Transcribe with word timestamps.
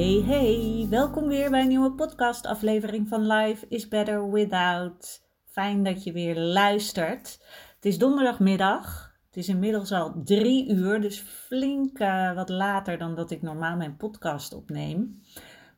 Hey 0.00 0.22
hey, 0.26 0.86
welkom 0.90 1.26
weer 1.26 1.50
bij 1.50 1.60
een 1.60 1.68
nieuwe 1.68 1.92
podcastaflevering 1.92 3.08
van 3.08 3.26
Life 3.26 3.66
is 3.68 3.88
Better 3.88 4.30
Without. 4.30 5.22
Fijn 5.44 5.82
dat 5.82 6.04
je 6.04 6.12
weer 6.12 6.38
luistert. 6.38 7.40
Het 7.74 7.84
is 7.84 7.98
donderdagmiddag. 7.98 9.14
Het 9.26 9.36
is 9.36 9.48
inmiddels 9.48 9.92
al 9.92 10.20
drie 10.24 10.70
uur, 10.70 11.00
dus 11.00 11.18
flink 11.20 11.98
uh, 11.98 12.34
wat 12.34 12.48
later 12.48 12.98
dan 12.98 13.14
dat 13.14 13.30
ik 13.30 13.42
normaal 13.42 13.76
mijn 13.76 13.96
podcast 13.96 14.52
opneem. 14.52 15.22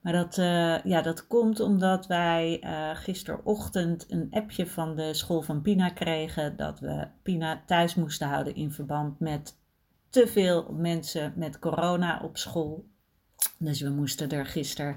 Maar 0.03 0.13
dat, 0.13 0.39
uh, 0.39 0.85
ja, 0.85 1.03
dat 1.03 1.27
komt 1.27 1.61
omdat 1.61 2.07
wij 2.07 2.63
uh, 2.65 2.91
gisterochtend 2.95 4.07
een 4.09 4.27
appje 4.31 4.67
van 4.67 4.97
de 4.97 5.15
school 5.15 5.43
van 5.43 5.63
Pina 5.63 5.89
kregen 5.89 6.57
dat 6.57 6.81
we 6.81 7.07
Pina 7.23 7.63
thuis 7.67 7.95
moesten 7.95 8.29
houden 8.29 8.55
in 8.55 8.73
verband 8.73 9.21
met 9.21 9.57
te 10.09 10.27
veel 10.27 10.73
mensen 10.73 11.33
met 11.37 11.59
corona 11.59 12.21
op 12.25 12.37
school. 12.37 12.91
Dus 13.63 13.81
we 13.81 13.89
moesten 13.89 14.31
er 14.31 14.47
gisteren 14.47 14.97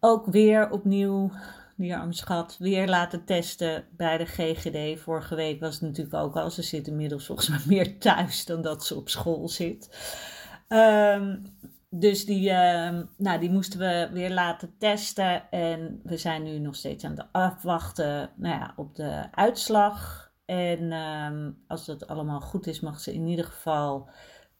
ook 0.00 0.26
weer 0.26 0.70
opnieuw 0.70 1.30
dierarmschat 1.76 2.56
weer 2.58 2.88
laten 2.88 3.24
testen 3.24 3.84
bij 3.96 4.18
de 4.18 4.26
GGD. 4.26 5.00
Vorige 5.00 5.34
week 5.34 5.60
was 5.60 5.74
het 5.74 5.82
natuurlijk 5.82 6.14
ook 6.14 6.36
al. 6.36 6.50
Ze 6.50 6.62
zit 6.62 6.86
inmiddels 6.86 7.26
volgens 7.26 7.48
mij 7.48 7.60
meer 7.66 7.98
thuis 7.98 8.44
dan 8.44 8.62
dat 8.62 8.84
ze 8.84 8.94
op 8.96 9.08
school 9.08 9.48
zit. 9.48 9.96
Um, 10.68 11.42
dus 11.90 12.24
die, 12.24 12.50
uh, 12.50 13.00
nou, 13.16 13.40
die 13.40 13.50
moesten 13.50 13.78
we 13.78 14.08
weer 14.12 14.30
laten 14.30 14.74
testen. 14.78 15.50
En 15.50 16.00
we 16.04 16.16
zijn 16.16 16.42
nu 16.42 16.58
nog 16.58 16.76
steeds 16.76 17.04
aan 17.04 17.10
het 17.10 17.26
afwachten 17.32 18.30
nou 18.36 18.54
ja, 18.54 18.72
op 18.76 18.94
de 18.94 19.28
uitslag. 19.30 20.30
En 20.44 20.92
um, 20.92 21.62
als 21.66 21.84
dat 21.84 22.06
allemaal 22.06 22.40
goed 22.40 22.66
is, 22.66 22.80
mag 22.80 23.00
ze 23.00 23.14
in 23.14 23.26
ieder 23.26 23.44
geval 23.44 24.10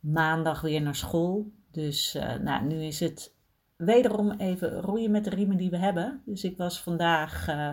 maandag 0.01 0.61
weer 0.61 0.83
naar 0.83 0.95
school. 0.95 1.53
Dus 1.79 2.15
uh, 2.15 2.35
nou, 2.35 2.65
nu 2.65 2.83
is 2.83 3.01
het 3.01 3.35
wederom 3.77 4.31
even 4.31 4.81
roeien 4.81 5.11
met 5.11 5.25
de 5.25 5.31
riemen 5.31 5.57
die 5.57 5.71
we 5.71 5.77
hebben. 5.77 6.23
Dus 6.25 6.45
ik 6.45 6.57
was 6.57 6.81
vandaag 6.81 7.49
uh, 7.49 7.71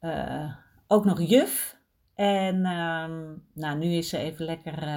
uh, 0.00 0.54
ook 0.86 1.04
nog 1.04 1.20
juf. 1.20 1.80
En 2.14 2.56
uh, 2.56 3.10
nou, 3.52 3.78
nu 3.78 3.86
is 3.86 4.08
ze 4.08 4.18
even 4.18 4.44
lekker 4.44 4.88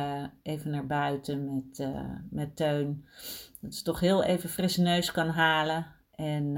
even 0.43 0.71
naar 0.71 0.85
buiten 0.85 1.53
met, 1.55 1.89
met 2.29 2.55
Teun. 2.55 3.05
Dat 3.61 3.75
ze 3.75 3.83
toch 3.83 3.99
heel 3.99 4.23
even 4.23 4.49
frisse 4.49 4.81
neus 4.81 5.11
kan 5.11 5.27
halen. 5.29 5.85
En 6.15 6.53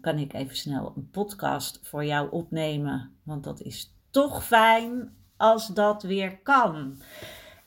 kan 0.00 0.18
ik 0.18 0.32
even 0.32 0.56
snel 0.56 0.92
een 0.96 1.10
podcast 1.10 1.80
voor 1.82 2.04
jou 2.04 2.30
opnemen. 2.30 3.10
Want 3.22 3.44
dat 3.44 3.60
is 3.60 3.94
toch 4.10 4.44
fijn 4.44 5.12
als 5.36 5.66
dat 5.66 6.02
weer 6.02 6.38
kan. 6.38 7.00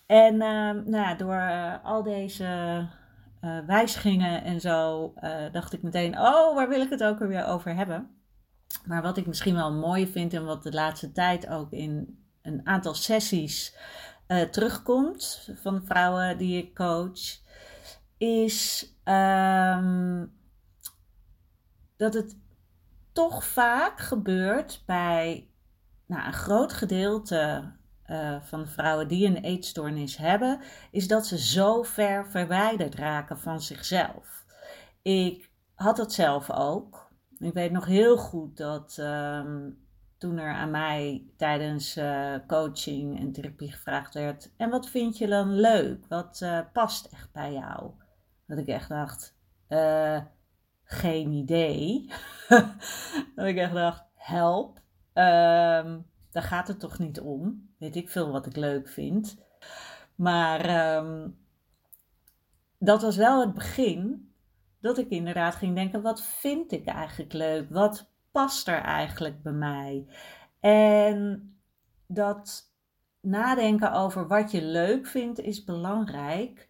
En 0.06 0.42
ehm, 0.42 0.90
nou, 0.90 1.18
door 1.18 1.80
al 1.84 2.04
deze 2.04 2.88
uh, 3.44 3.60
wijzigingen 3.66 4.44
en 4.44 4.62
zo, 4.62 5.14
uh, 5.24 5.52
dacht 5.52 5.74
ik 5.74 5.82
meteen, 5.82 6.20
oh, 6.20 6.56
waar 6.56 6.70
wil 6.70 6.82
ik 6.82 6.90
het 6.90 7.04
ook 7.04 7.20
weer 7.20 7.46
over 7.46 7.76
hebben? 7.76 8.10
Maar 8.86 9.02
wat 9.02 9.18
ik 9.18 9.26
misschien 9.26 9.56
wel 9.56 9.74
mooi 9.74 10.08
vind 10.08 10.34
en 10.34 10.46
wat 10.46 10.64
de 10.64 10.72
laatste 10.72 11.12
tijd 11.12 11.48
ook 11.48 11.72
in 11.72 12.24
een 12.42 12.62
aantal 12.68 12.94
sessies 12.94 13.78
uh, 14.28 14.42
terugkomt 14.42 15.50
van 15.56 15.86
vrouwen 15.86 16.38
die 16.38 16.58
ik 16.58 16.76
coach, 16.76 17.42
is 18.18 18.88
um, 19.04 20.34
dat 21.98 22.14
het 22.14 22.38
toch 23.12 23.44
vaak 23.46 24.00
gebeurt 24.00 24.84
bij 24.86 25.50
nou, 26.06 26.26
een 26.26 26.34
groot 26.34 26.74
gedeelte 26.74 27.72
uh, 28.08 28.42
van 28.42 28.68
vrouwen 28.68 29.08
die 29.08 29.28
een 29.28 29.44
eetstoornis 29.44 30.18
hebben, 30.18 30.60
is 30.92 31.08
dat 31.08 31.28
ze 31.28 31.38
zo 31.38 31.84
ver 31.84 32.28
verwijderd 32.28 32.96
raken 32.96 33.40
van 33.40 33.62
zichzelf. 33.62 34.46
Ik 35.02 35.50
had 35.74 35.96
dat 35.96 36.14
zelf 36.14 36.52
ook. 36.52 37.12
Ik 37.40 37.54
weet 37.54 37.72
nog 37.72 37.86
heel 37.86 38.18
goed 38.18 38.58
dat 38.58 38.98
um, 39.00 39.78
toen 40.18 40.38
er 40.38 40.54
aan 40.54 40.72
mij 40.72 41.26
tijdens 41.38 41.98
uh, 41.98 42.36
coaching 42.48 43.20
en 43.20 43.32
therapie 43.32 43.72
gevraagd 43.72 44.14
werd: 44.14 44.52
En 44.58 44.70
wat 44.70 44.90
vind 44.90 45.18
je 45.18 45.28
dan 45.28 45.54
leuk? 45.54 46.06
Wat 46.08 46.40
uh, 46.44 46.60
past 46.74 47.06
echt 47.06 47.32
bij 47.32 47.54
jou? 47.54 47.92
Dat 48.48 48.58
ik 48.58 48.68
echt 48.68 48.90
dacht: 48.90 49.36
Geen 50.84 51.32
idee. 51.32 52.10
dat 53.36 53.46
ik 53.46 53.58
echt 53.58 53.74
dacht: 53.74 54.04
Help. 54.16 54.82
Um, 55.14 56.06
daar 56.34 56.44
gaat 56.44 56.68
het 56.68 56.80
toch 56.80 57.00
niet 57.00 57.20
om. 57.20 57.73
Weet 57.84 57.96
ik 57.96 58.10
veel 58.10 58.32
wat 58.32 58.46
ik 58.46 58.56
leuk 58.56 58.90
vind. 58.90 59.38
Maar 60.16 60.96
um, 60.98 61.38
dat 62.78 63.02
was 63.02 63.16
wel 63.16 63.40
het 63.40 63.54
begin 63.54 64.32
dat 64.80 64.98
ik 64.98 65.10
inderdaad 65.10 65.56
ging 65.56 65.76
denken: 65.76 66.02
wat 66.02 66.22
vind 66.22 66.72
ik 66.72 66.86
eigenlijk 66.86 67.34
leuk? 67.34 67.70
Wat 67.70 68.12
past 68.32 68.68
er 68.68 68.82
eigenlijk 68.82 69.42
bij 69.42 69.52
mij? 69.54 70.08
En 70.60 71.50
dat 72.08 72.74
nadenken 73.22 73.92
over 73.92 74.28
wat 74.28 74.52
je 74.52 74.62
leuk 74.62 75.08
vindt 75.08 75.40
is 75.40 75.64
belangrijk. 75.64 76.70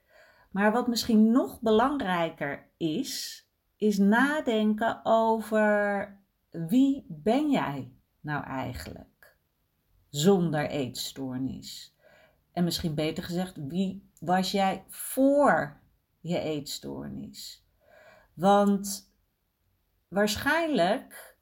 Maar 0.51 0.71
wat 0.71 0.87
misschien 0.87 1.31
nog 1.31 1.61
belangrijker 1.61 2.71
is, 2.77 3.45
is 3.77 3.97
nadenken 3.97 4.99
over 5.03 6.07
wie 6.49 7.05
ben 7.09 7.49
jij 7.49 7.93
nou 8.19 8.43
eigenlijk? 8.43 9.12
Zonder 10.13 10.69
eetstoornis? 10.69 11.95
En 12.51 12.63
misschien 12.63 12.95
beter 12.95 13.23
gezegd, 13.23 13.57
wie 13.67 14.09
was 14.19 14.51
jij 14.51 14.83
voor 14.87 15.79
je 16.19 16.39
eetstoornis? 16.39 17.65
Want 18.33 19.13
waarschijnlijk 20.07 21.37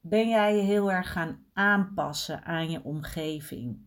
ben 0.00 0.28
jij 0.28 0.56
je 0.56 0.62
heel 0.62 0.92
erg 0.92 1.12
gaan 1.12 1.44
aanpassen 1.52 2.44
aan 2.44 2.70
je 2.70 2.84
omgeving. 2.84 3.86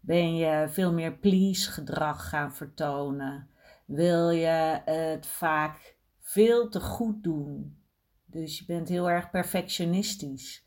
Ben 0.00 0.36
je 0.36 0.68
veel 0.68 0.92
meer 0.92 1.12
please 1.12 1.70
gedrag 1.70 2.28
gaan 2.28 2.54
vertonen? 2.54 3.50
Wil 3.84 4.30
je 4.30 4.80
het 4.84 5.26
vaak 5.26 5.96
veel 6.20 6.68
te 6.68 6.80
goed 6.80 7.22
doen? 7.22 7.82
Dus 8.24 8.58
je 8.58 8.64
bent 8.64 8.88
heel 8.88 9.10
erg 9.10 9.30
perfectionistisch. 9.30 10.66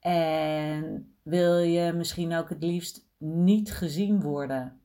En 0.00 1.13
wil 1.24 1.58
je 1.58 1.92
misschien 1.92 2.34
ook 2.34 2.48
het 2.48 2.62
liefst 2.62 3.08
niet 3.18 3.72
gezien 3.72 4.20
worden, 4.20 4.80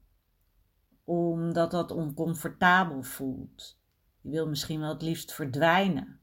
omdat 1.03 1.71
dat 1.71 1.91
oncomfortabel 1.91 3.03
voelt. 3.03 3.77
Je 4.21 4.29
wil 4.29 4.47
misschien 4.47 4.79
wel 4.79 4.89
het 4.89 5.01
liefst 5.01 5.33
verdwijnen. 5.33 6.19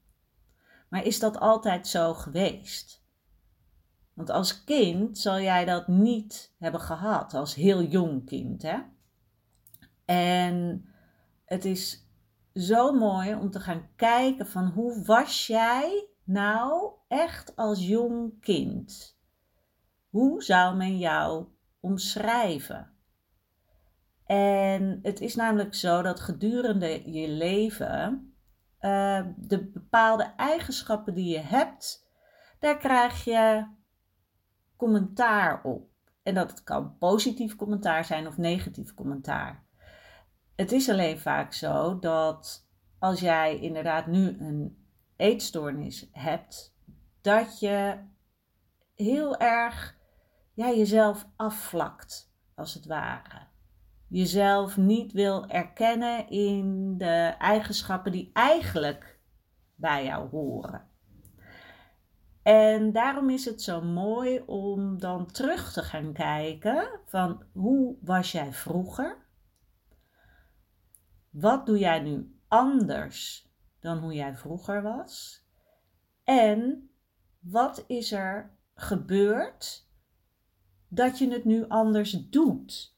Maar 0.89 1.05
is 1.05 1.19
dat 1.19 1.39
altijd 1.39 1.87
zo 1.87 2.13
geweest? 2.13 3.05
Want 4.13 4.29
als 4.29 4.63
kind 4.63 5.17
zal 5.17 5.39
jij 5.39 5.65
dat 5.65 5.87
niet 5.87 6.53
hebben 6.57 6.81
gehad, 6.81 7.33
als 7.33 7.55
heel 7.55 7.83
jong 7.83 8.25
kind. 8.25 8.61
Hè? 8.61 8.79
En 10.05 10.85
het 11.45 11.65
is 11.65 12.07
zo 12.53 12.91
mooi 12.91 13.35
om 13.35 13.51
te 13.51 13.59
gaan 13.59 13.89
kijken 13.95 14.47
van 14.47 14.67
hoe 14.67 15.05
was 15.05 15.47
jij 15.47 16.07
nou 16.23 16.91
echt 17.07 17.55
als 17.55 17.87
jong 17.87 18.39
kind? 18.39 19.16
Hoe 20.17 20.43
zou 20.43 20.75
men 20.75 20.97
jou 20.97 21.45
omschrijven? 21.79 22.91
En 24.25 24.99
het 25.01 25.21
is 25.21 25.35
namelijk 25.35 25.75
zo 25.75 26.01
dat 26.01 26.19
gedurende 26.19 27.11
je 27.11 27.27
leven 27.29 28.33
uh, 28.81 29.25
de 29.37 29.69
bepaalde 29.73 30.33
eigenschappen 30.35 31.13
die 31.13 31.33
je 31.33 31.39
hebt, 31.39 32.09
daar 32.59 32.77
krijg 32.77 33.23
je 33.23 33.67
commentaar 34.75 35.63
op. 35.63 35.89
En 36.23 36.33
dat 36.33 36.63
kan 36.63 36.97
positief 36.97 37.55
commentaar 37.55 38.05
zijn 38.05 38.27
of 38.27 38.37
negatief 38.37 38.93
commentaar. 38.93 39.65
Het 40.55 40.71
is 40.71 40.89
alleen 40.89 41.19
vaak 41.19 41.53
zo 41.53 41.99
dat 41.99 42.67
als 42.99 43.19
jij 43.19 43.59
inderdaad 43.59 44.07
nu 44.07 44.37
een 44.39 44.87
eetstoornis 45.15 46.09
hebt, 46.11 46.75
dat 47.21 47.59
je 47.59 47.97
heel 48.95 49.37
erg 49.37 49.96
ja, 50.57 50.69
jezelf 50.69 51.27
afvlakt, 51.35 52.33
als 52.55 52.73
het 52.73 52.85
ware. 52.85 53.47
Jezelf 54.07 54.77
niet 54.77 55.11
wil 55.11 55.47
erkennen 55.47 56.29
in 56.29 56.97
de 56.97 57.35
eigenschappen 57.39 58.11
die 58.11 58.29
eigenlijk 58.33 59.19
bij 59.75 60.05
jou 60.05 60.29
horen. 60.29 60.89
En 62.43 62.91
daarom 62.91 63.29
is 63.29 63.45
het 63.45 63.61
zo 63.61 63.81
mooi 63.81 64.43
om 64.45 64.99
dan 64.99 65.25
terug 65.25 65.73
te 65.73 65.81
gaan 65.81 66.13
kijken 66.13 66.99
van 67.05 67.43
hoe 67.53 67.97
was 68.01 68.31
jij 68.31 68.53
vroeger? 68.53 69.25
Wat 71.29 71.65
doe 71.65 71.77
jij 71.77 71.99
nu 71.99 72.39
anders 72.47 73.49
dan 73.79 73.97
hoe 73.97 74.13
jij 74.13 74.35
vroeger 74.35 74.81
was? 74.81 75.45
En 76.23 76.89
wat 77.39 77.83
is 77.87 78.11
er 78.11 78.57
gebeurd 78.73 79.86
dat 80.87 81.17
je 81.17 81.31
het 81.31 81.45
nu 81.45 81.67
anders 81.67 82.11
doet? 82.11 82.95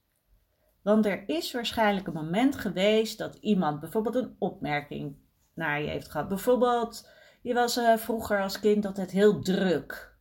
Want 0.82 1.06
er 1.06 1.24
is 1.30 1.52
waarschijnlijk 1.52 2.08
een 2.08 2.14
moment 2.14 2.56
geweest 2.56 3.18
dat 3.18 3.36
iemand 3.36 3.80
bijvoorbeeld 3.80 4.16
een 4.16 4.36
opmerking 4.40 5.16
naar 5.54 5.82
je 5.82 5.88
heeft 5.88 6.10
gehad. 6.10 6.28
Bijvoorbeeld, 6.28 7.10
je 7.42 7.54
was 7.54 7.78
uh, 7.78 7.98
vroeger 7.98 8.42
als 8.42 8.60
kind 8.60 8.86
altijd 8.86 9.12
heel 9.12 9.42
druk. 9.42 10.18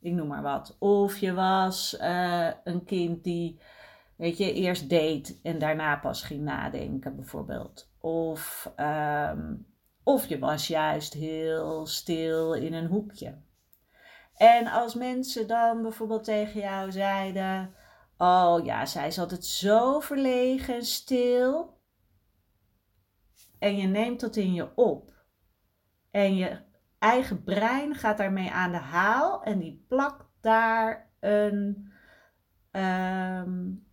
Ik 0.00 0.12
noem 0.12 0.26
maar 0.26 0.42
wat. 0.42 0.76
Of 0.78 1.18
je 1.18 1.34
was 1.34 1.96
uh, 2.00 2.50
een 2.64 2.84
kind 2.84 3.24
die, 3.24 3.60
weet 4.16 4.38
je, 4.38 4.52
eerst 4.52 4.88
deed 4.88 5.40
en 5.42 5.58
daarna 5.58 5.96
pas 5.96 6.22
ging 6.22 6.40
nadenken, 6.40 7.16
bijvoorbeeld. 7.16 7.90
Of, 8.00 8.72
um, 8.76 9.66
of 10.02 10.26
je 10.26 10.38
was 10.38 10.66
juist 10.66 11.12
heel 11.12 11.86
stil 11.86 12.54
in 12.54 12.74
een 12.74 12.86
hoekje. 12.86 13.34
En 14.36 14.66
als 14.66 14.94
mensen 14.94 15.46
dan 15.46 15.82
bijvoorbeeld 15.82 16.24
tegen 16.24 16.60
jou 16.60 16.92
zeiden: 16.92 17.74
Oh 18.16 18.64
ja, 18.64 18.86
zij 18.86 19.06
is 19.06 19.18
altijd 19.18 19.44
zo 19.44 20.00
verlegen 20.00 20.74
en 20.74 20.84
stil. 20.84 21.80
En 23.58 23.76
je 23.76 23.86
neemt 23.86 24.20
dat 24.20 24.36
in 24.36 24.54
je 24.54 24.76
op. 24.76 25.14
En 26.10 26.36
je 26.36 26.58
eigen 26.98 27.44
brein 27.44 27.94
gaat 27.94 28.18
daarmee 28.18 28.50
aan 28.50 28.70
de 28.70 28.78
haal 28.78 29.42
en 29.42 29.58
die 29.58 29.84
plakt 29.88 30.24
daar 30.40 31.10
een, 31.20 31.92
um, 32.70 33.86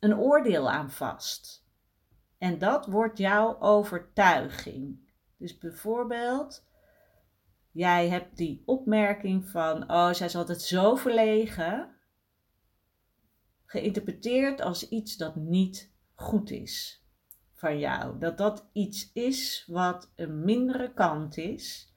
een 0.00 0.16
oordeel 0.18 0.70
aan 0.70 0.90
vast. 0.90 1.66
En 2.38 2.58
dat 2.58 2.86
wordt 2.86 3.18
jouw 3.18 3.60
overtuiging. 3.60 5.10
Dus 5.36 5.58
bijvoorbeeld, 5.58 6.66
jij 7.76 8.08
hebt 8.08 8.36
die 8.36 8.62
opmerking 8.64 9.48
van, 9.48 9.90
oh, 9.90 10.12
zij 10.12 10.26
is 10.26 10.36
altijd 10.36 10.62
zo 10.62 10.94
verlegen, 10.94 11.90
geïnterpreteerd 13.64 14.60
als 14.60 14.88
iets 14.88 15.16
dat 15.16 15.36
niet 15.36 15.92
goed 16.14 16.50
is 16.50 17.04
van 17.54 17.78
jou. 17.78 18.18
Dat 18.18 18.38
dat 18.38 18.68
iets 18.72 19.10
is 19.12 19.64
wat 19.66 20.12
een 20.16 20.44
mindere 20.44 20.92
kant 20.92 21.36
is. 21.36 21.94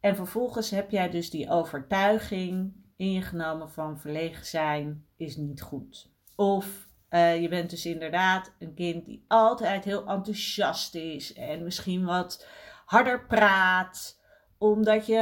En 0.00 0.16
vervolgens 0.16 0.70
heb 0.70 0.90
jij 0.90 1.10
dus 1.10 1.30
die 1.30 1.50
overtuiging 1.50 2.72
ingenomen 2.96 3.70
van 3.70 4.00
verlegen 4.00 4.46
zijn 4.46 5.06
is 5.16 5.36
niet 5.36 5.62
goed. 5.62 6.10
Of 6.36 6.88
uh, 7.10 7.40
je 7.40 7.48
bent 7.48 7.70
dus 7.70 7.86
inderdaad 7.86 8.54
een 8.58 8.74
kind 8.74 9.04
die 9.04 9.24
altijd 9.28 9.84
heel 9.84 10.06
enthousiast 10.06 10.94
is 10.94 11.32
en 11.32 11.62
misschien 11.62 12.04
wat 12.04 12.46
harder 12.84 13.26
praat 13.26 14.17
omdat 14.58 15.06
je 15.06 15.20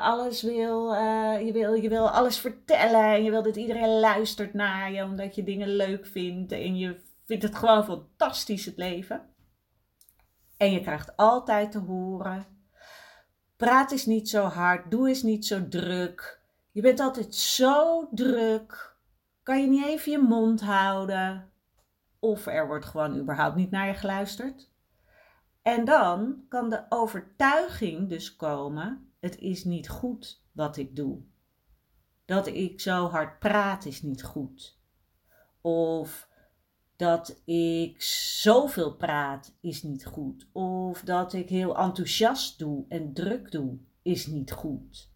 alles 0.00 0.42
wil, 0.42 0.94
uh, 0.94 1.46
je 1.46 1.52
wil, 1.52 1.74
je 1.74 1.88
wil 1.88 2.10
alles 2.10 2.38
vertellen 2.38 3.04
en 3.04 3.24
je 3.24 3.30
wil 3.30 3.42
dat 3.42 3.56
iedereen 3.56 4.00
luistert 4.00 4.54
naar 4.54 4.92
je, 4.92 5.04
omdat 5.04 5.34
je 5.34 5.42
dingen 5.42 5.68
leuk 5.68 6.06
vindt 6.06 6.52
en 6.52 6.76
je 6.76 7.00
vindt 7.24 7.42
het 7.42 7.54
gewoon 7.54 7.84
fantastisch 7.84 8.64
het 8.64 8.76
leven. 8.76 9.30
En 10.56 10.72
je 10.72 10.80
krijgt 10.80 11.16
altijd 11.16 11.72
te 11.72 11.78
horen, 11.78 12.46
praat 13.56 13.92
eens 13.92 14.06
niet 14.06 14.28
zo 14.28 14.42
hard, 14.42 14.90
doe 14.90 15.08
eens 15.08 15.22
niet 15.22 15.46
zo 15.46 15.68
druk. 15.68 16.40
Je 16.70 16.80
bent 16.80 17.00
altijd 17.00 17.34
zo 17.34 18.08
druk, 18.10 18.96
kan 19.42 19.60
je 19.60 19.68
niet 19.68 19.86
even 19.86 20.12
je 20.12 20.18
mond 20.18 20.60
houden? 20.60 21.50
Of 22.18 22.46
er 22.46 22.66
wordt 22.66 22.84
gewoon 22.84 23.18
überhaupt 23.18 23.56
niet 23.56 23.70
naar 23.70 23.86
je 23.86 23.94
geluisterd. 23.94 24.71
En 25.62 25.84
dan 25.84 26.44
kan 26.48 26.70
de 26.70 26.84
overtuiging 26.88 28.08
dus 28.08 28.36
komen: 28.36 29.12
het 29.20 29.38
is 29.38 29.64
niet 29.64 29.88
goed 29.88 30.42
wat 30.52 30.76
ik 30.76 30.96
doe. 30.96 31.20
Dat 32.24 32.46
ik 32.46 32.80
zo 32.80 33.08
hard 33.08 33.38
praat 33.38 33.84
is 33.84 34.02
niet 34.02 34.22
goed. 34.22 34.78
Of 35.60 36.28
dat 36.96 37.40
ik 37.44 38.02
zoveel 38.42 38.96
praat 38.96 39.56
is 39.60 39.82
niet 39.82 40.06
goed. 40.06 40.46
Of 40.52 41.00
dat 41.00 41.32
ik 41.32 41.48
heel 41.48 41.78
enthousiast 41.78 42.58
doe 42.58 42.84
en 42.88 43.12
druk 43.12 43.50
doe 43.50 43.78
is 44.02 44.26
niet 44.26 44.52
goed. 44.52 45.10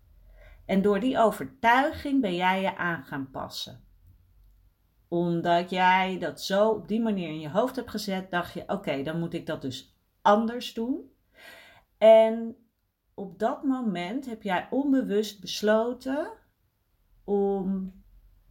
En 0.64 0.82
door 0.82 1.00
die 1.00 1.18
overtuiging 1.18 2.20
ben 2.20 2.34
jij 2.34 2.60
je 2.60 2.76
aan 2.76 3.04
gaan 3.04 3.30
passen. 3.30 3.84
Omdat 5.08 5.70
jij 5.70 6.18
dat 6.18 6.42
zo 6.42 6.68
op 6.68 6.88
die 6.88 7.00
manier 7.00 7.28
in 7.28 7.40
je 7.40 7.50
hoofd 7.50 7.76
hebt 7.76 7.90
gezet, 7.90 8.30
dacht 8.30 8.52
je: 8.52 8.64
oké, 8.66 9.02
dan 9.02 9.18
moet 9.18 9.34
ik 9.34 9.46
dat 9.46 9.62
dus 9.62 9.95
anders 10.26 10.74
doen. 10.74 11.10
En 11.98 12.56
op 13.14 13.38
dat 13.38 13.62
moment 13.62 14.26
heb 14.26 14.42
jij 14.42 14.66
onbewust 14.70 15.40
besloten 15.40 16.32
om 17.24 17.92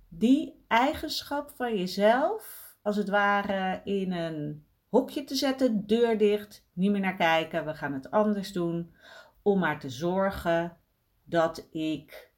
die 0.07 0.65
eigenschap 0.67 1.51
van 1.55 1.77
jezelf, 1.77 2.75
als 2.81 2.95
het 2.95 3.09
ware, 3.09 3.81
in 3.83 4.11
een 4.11 4.65
hokje 4.89 5.23
te 5.23 5.35
zetten, 5.35 5.87
deur 5.87 6.17
dicht, 6.17 6.67
niet 6.73 6.91
meer 6.91 7.01
naar 7.01 7.15
kijken, 7.15 7.65
we 7.65 7.73
gaan 7.73 7.93
het 7.93 8.11
anders 8.11 8.51
doen, 8.51 8.95
om 9.41 9.59
maar 9.59 9.79
te 9.79 9.89
zorgen 9.89 10.77
dat 11.23 11.67
ik 11.71 12.33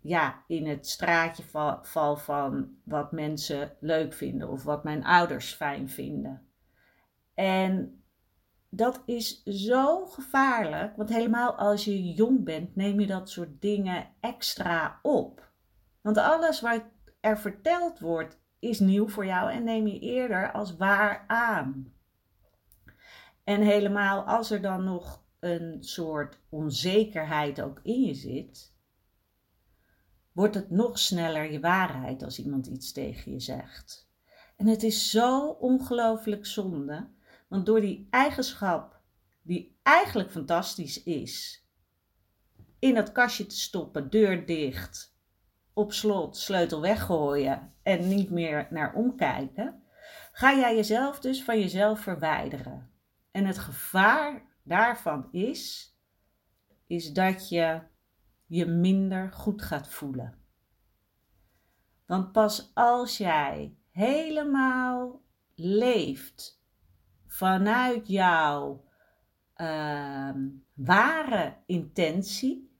ja, 0.00 0.44
in 0.46 0.66
het 0.66 0.88
straatje 0.88 1.42
val 1.82 2.16
van 2.16 2.76
wat 2.84 3.12
mensen 3.12 3.76
leuk 3.80 4.12
vinden 4.12 4.48
of 4.48 4.64
wat 4.64 4.84
mijn 4.84 5.04
ouders 5.04 5.52
fijn 5.52 5.88
vinden. 5.88 6.46
En 7.34 8.01
dat 8.74 9.02
is 9.04 9.42
zo 9.42 10.06
gevaarlijk, 10.06 10.96
want 10.96 11.08
helemaal 11.08 11.54
als 11.54 11.84
je 11.84 12.12
jong 12.12 12.44
bent, 12.44 12.76
neem 12.76 13.00
je 13.00 13.06
dat 13.06 13.30
soort 13.30 13.60
dingen 13.60 14.08
extra 14.20 14.98
op. 15.02 15.50
Want 16.00 16.16
alles 16.16 16.60
wat 16.60 16.82
er 17.20 17.38
verteld 17.38 17.98
wordt, 17.98 18.40
is 18.58 18.80
nieuw 18.80 19.08
voor 19.08 19.26
jou 19.26 19.50
en 19.50 19.64
neem 19.64 19.86
je 19.86 19.98
eerder 19.98 20.52
als 20.52 20.76
waar 20.76 21.24
aan. 21.26 21.92
En 23.44 23.60
helemaal 23.60 24.22
als 24.22 24.50
er 24.50 24.62
dan 24.62 24.84
nog 24.84 25.22
een 25.40 25.76
soort 25.80 26.40
onzekerheid 26.48 27.60
ook 27.60 27.80
in 27.82 28.00
je 28.00 28.14
zit, 28.14 28.74
wordt 30.32 30.54
het 30.54 30.70
nog 30.70 30.98
sneller 30.98 31.52
je 31.52 31.60
waarheid 31.60 32.22
als 32.22 32.38
iemand 32.38 32.66
iets 32.66 32.92
tegen 32.92 33.32
je 33.32 33.40
zegt. 33.40 34.10
En 34.56 34.66
het 34.66 34.82
is 34.82 35.10
zo 35.10 35.48
ongelooflijk 35.48 36.46
zonde 36.46 37.08
want 37.52 37.66
door 37.66 37.80
die 37.80 38.06
eigenschap, 38.10 39.00
die 39.42 39.78
eigenlijk 39.82 40.30
fantastisch 40.30 41.02
is, 41.02 41.64
in 42.78 42.94
dat 42.94 43.12
kastje 43.12 43.46
te 43.46 43.56
stoppen, 43.56 44.10
deur 44.10 44.46
dicht, 44.46 45.16
op 45.72 45.92
slot, 45.92 46.36
sleutel 46.36 46.80
weggooien 46.80 47.74
en 47.82 48.08
niet 48.08 48.30
meer 48.30 48.66
naar 48.70 48.94
omkijken, 48.94 49.82
ga 50.32 50.54
jij 50.54 50.76
jezelf 50.76 51.20
dus 51.20 51.44
van 51.44 51.60
jezelf 51.60 52.00
verwijderen. 52.00 52.90
En 53.30 53.44
het 53.44 53.58
gevaar 53.58 54.42
daarvan 54.62 55.28
is, 55.32 55.94
is 56.86 57.12
dat 57.12 57.48
je 57.48 57.80
je 58.46 58.66
minder 58.66 59.32
goed 59.32 59.62
gaat 59.62 59.88
voelen. 59.88 60.38
Want 62.06 62.32
pas 62.32 62.70
als 62.74 63.16
jij 63.16 63.76
helemaal 63.90 65.22
leeft 65.54 66.60
vanuit 67.32 68.08
jouw 68.08 68.84
ehm, 69.54 70.48
ware 70.74 71.56
intentie, 71.66 72.76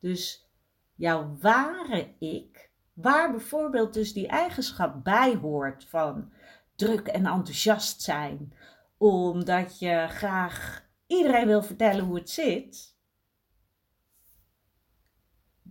dus 0.00 0.50
jouw 0.94 1.36
ware 1.40 2.14
ik, 2.18 2.70
waar 2.92 3.30
bijvoorbeeld 3.30 3.94
dus 3.94 4.12
die 4.12 4.26
eigenschap 4.26 5.04
bij 5.04 5.34
hoort 5.34 5.84
van 5.84 6.32
druk 6.74 7.06
en 7.06 7.26
enthousiast 7.26 8.02
zijn, 8.02 8.52
omdat 8.96 9.78
je 9.78 10.06
graag 10.08 10.86
iedereen 11.06 11.46
wil 11.46 11.62
vertellen 11.62 12.04
hoe 12.04 12.18
het 12.18 12.30
zit. 12.30 12.96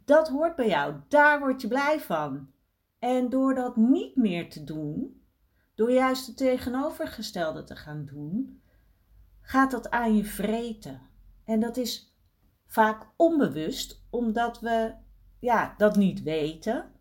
dat 0.05 0.29
hoort 0.29 0.55
bij 0.55 0.67
jou. 0.67 0.95
Daar 1.07 1.39
word 1.39 1.61
je 1.61 1.67
blij 1.67 1.99
van. 1.99 2.51
En 2.99 3.29
door 3.29 3.55
dat 3.55 3.75
niet 3.75 4.15
meer 4.15 4.49
te 4.49 4.63
doen, 4.63 5.24
door 5.75 5.91
juist 5.91 6.27
het 6.27 6.37
tegenovergestelde 6.37 7.63
te 7.63 7.75
gaan 7.75 8.05
doen, 8.05 8.61
gaat 9.41 9.71
dat 9.71 9.89
aan 9.89 10.15
je 10.15 10.25
vreten. 10.25 11.01
En 11.43 11.59
dat 11.59 11.77
is 11.77 12.15
vaak 12.65 13.07
onbewust, 13.15 14.05
omdat 14.09 14.59
we 14.59 14.93
ja, 15.39 15.73
dat 15.77 15.95
niet 15.95 16.23
weten. 16.23 16.91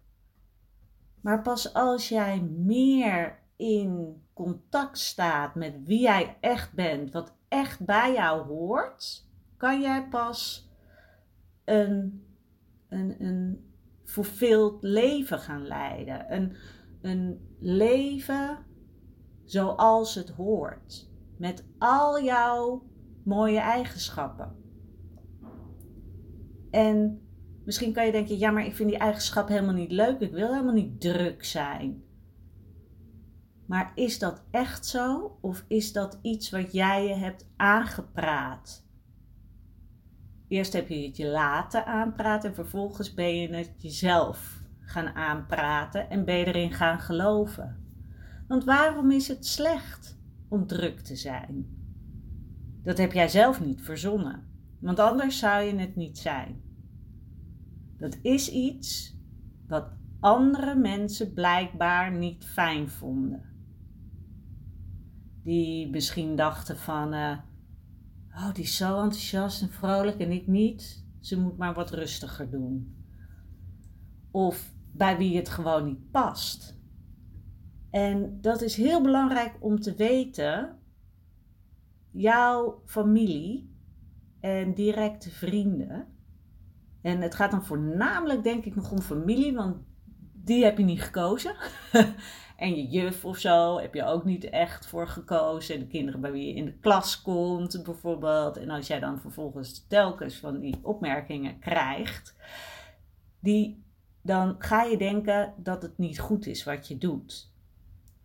Maar 1.20 1.42
pas 1.42 1.74
als 1.74 2.08
jij 2.08 2.40
meer 2.40 3.38
in 3.56 4.22
contact 4.32 4.98
staat 4.98 5.54
met 5.54 5.74
wie 5.84 6.00
jij 6.00 6.36
echt 6.40 6.72
bent, 6.72 7.12
wat 7.12 7.34
echt 7.48 7.84
bij 7.84 8.12
jou 8.12 8.46
hoort, 8.46 9.26
kan 9.56 9.80
jij 9.80 10.08
pas 10.08 10.68
een, 11.64 12.26
een, 12.88 13.24
een 13.24 13.72
fulfilled 14.04 14.82
leven 14.82 15.38
gaan 15.38 15.66
leiden. 15.66 16.34
Een, 16.34 16.56
een 17.04 17.38
leven 17.60 18.58
zoals 19.44 20.14
het 20.14 20.28
hoort. 20.28 21.10
Met 21.38 21.64
al 21.78 22.22
jouw 22.22 22.82
mooie 23.24 23.58
eigenschappen. 23.58 24.56
En 26.70 27.20
misschien 27.64 27.92
kan 27.92 28.06
je 28.06 28.12
denken, 28.12 28.38
ja, 28.38 28.50
maar 28.50 28.66
ik 28.66 28.74
vind 28.74 28.88
die 28.88 28.98
eigenschap 28.98 29.48
helemaal 29.48 29.74
niet 29.74 29.90
leuk. 29.90 30.20
Ik 30.20 30.32
wil 30.32 30.52
helemaal 30.52 30.74
niet 30.74 31.00
druk 31.00 31.44
zijn. 31.44 32.02
Maar 33.66 33.92
is 33.94 34.18
dat 34.18 34.44
echt 34.50 34.86
zo? 34.86 35.38
Of 35.40 35.64
is 35.68 35.92
dat 35.92 36.18
iets 36.22 36.50
wat 36.50 36.72
jij 36.72 37.06
je 37.06 37.14
hebt 37.14 37.48
aangepraat? 37.56 38.86
Eerst 40.48 40.72
heb 40.72 40.88
je 40.88 41.06
het 41.06 41.16
je 41.16 41.26
laten 41.26 41.86
aanpraten 41.86 42.48
en 42.48 42.54
vervolgens 42.54 43.14
ben 43.14 43.36
je 43.36 43.54
het 43.54 43.74
jezelf 43.76 44.63
gaan 44.84 45.14
aanpraten 45.14 46.10
en 46.10 46.24
ben 46.24 46.36
je 46.36 46.44
erin 46.44 46.72
gaan 46.72 47.00
geloven. 47.00 47.76
Want 48.48 48.64
waarom 48.64 49.10
is 49.10 49.28
het 49.28 49.46
slecht 49.46 50.18
om 50.48 50.66
druk 50.66 51.00
te 51.00 51.16
zijn? 51.16 51.66
Dat 52.82 52.98
heb 52.98 53.12
jij 53.12 53.28
zelf 53.28 53.64
niet 53.64 53.82
verzonnen, 53.82 54.42
want 54.80 54.98
anders 54.98 55.38
zou 55.38 55.62
je 55.62 55.76
het 55.76 55.96
niet 55.96 56.18
zijn. 56.18 56.62
Dat 57.98 58.18
is 58.22 58.50
iets 58.50 59.18
wat 59.66 59.92
andere 60.20 60.74
mensen 60.74 61.32
blijkbaar 61.32 62.12
niet 62.12 62.44
fijn 62.44 62.88
vonden. 62.88 63.42
Die 65.42 65.90
misschien 65.90 66.36
dachten 66.36 66.78
van, 66.78 67.14
uh, 67.14 67.38
oh 68.36 68.52
die 68.52 68.64
is 68.64 68.76
zo 68.76 69.02
enthousiast 69.02 69.62
en 69.62 69.70
vrolijk 69.70 70.18
en 70.18 70.32
ik 70.32 70.46
niet. 70.46 71.04
Ze 71.20 71.40
moet 71.40 71.56
maar 71.56 71.74
wat 71.74 71.90
rustiger 71.90 72.50
doen. 72.50 73.03
Of 74.34 74.72
bij 74.92 75.16
wie 75.16 75.36
het 75.36 75.48
gewoon 75.48 75.84
niet 75.84 76.10
past. 76.10 76.78
En 77.90 78.38
dat 78.40 78.62
is 78.62 78.76
heel 78.76 79.02
belangrijk 79.02 79.56
om 79.60 79.80
te 79.80 79.94
weten. 79.94 80.78
Jouw 82.10 82.82
familie 82.86 83.76
en 84.40 84.74
directe 84.74 85.30
vrienden. 85.30 86.06
En 87.02 87.20
het 87.20 87.34
gaat 87.34 87.50
dan 87.50 87.64
voornamelijk, 87.64 88.42
denk 88.42 88.64
ik, 88.64 88.74
nog 88.74 88.92
om 88.92 89.00
familie, 89.00 89.54
want 89.54 89.76
die 90.32 90.64
heb 90.64 90.78
je 90.78 90.84
niet 90.84 91.02
gekozen. 91.02 91.56
en 92.56 92.76
je 92.76 92.86
juf 92.86 93.24
of 93.24 93.36
zo 93.38 93.78
heb 93.78 93.94
je 93.94 94.04
ook 94.04 94.24
niet 94.24 94.44
echt 94.44 94.86
voor 94.86 95.08
gekozen. 95.08 95.78
De 95.78 95.86
kinderen 95.86 96.20
bij 96.20 96.32
wie 96.32 96.46
je 96.46 96.54
in 96.54 96.64
de 96.64 96.78
klas 96.78 97.22
komt, 97.22 97.82
bijvoorbeeld. 97.84 98.56
En 98.56 98.70
als 98.70 98.86
jij 98.86 99.00
dan 99.00 99.20
vervolgens 99.20 99.86
telkens 99.86 100.36
van 100.36 100.60
die 100.60 100.78
opmerkingen 100.82 101.58
krijgt, 101.58 102.36
die, 103.40 103.83
dan 104.24 104.54
ga 104.58 104.82
je 104.82 104.96
denken 104.96 105.54
dat 105.56 105.82
het 105.82 105.98
niet 105.98 106.18
goed 106.18 106.46
is 106.46 106.64
wat 106.64 106.88
je 106.88 106.98
doet. 106.98 107.52